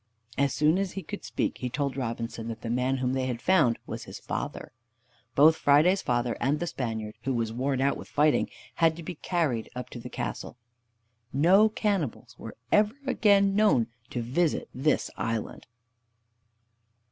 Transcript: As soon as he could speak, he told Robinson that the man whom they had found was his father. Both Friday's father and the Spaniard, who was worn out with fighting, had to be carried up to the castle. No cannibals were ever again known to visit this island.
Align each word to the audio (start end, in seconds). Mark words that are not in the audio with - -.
As 0.35 0.51
soon 0.51 0.79
as 0.79 0.93
he 0.93 1.03
could 1.03 1.23
speak, 1.23 1.59
he 1.59 1.69
told 1.69 1.95
Robinson 1.95 2.47
that 2.47 2.61
the 2.61 2.71
man 2.71 2.97
whom 2.97 3.13
they 3.13 3.27
had 3.27 3.39
found 3.39 3.77
was 3.85 4.05
his 4.05 4.17
father. 4.17 4.71
Both 5.35 5.57
Friday's 5.57 6.01
father 6.01 6.35
and 6.41 6.59
the 6.59 6.65
Spaniard, 6.65 7.13
who 7.21 7.35
was 7.35 7.53
worn 7.53 7.81
out 7.81 7.97
with 7.97 8.07
fighting, 8.07 8.49
had 8.77 8.95
to 8.95 9.03
be 9.03 9.13
carried 9.13 9.69
up 9.75 9.91
to 9.91 9.99
the 9.99 10.09
castle. 10.09 10.57
No 11.31 11.69
cannibals 11.69 12.35
were 12.39 12.57
ever 12.71 12.95
again 13.05 13.55
known 13.55 13.89
to 14.09 14.23
visit 14.23 14.69
this 14.73 15.11
island. 15.17 15.67